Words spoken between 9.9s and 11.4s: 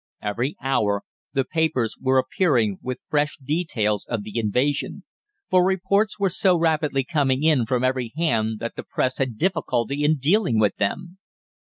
in dealing with them.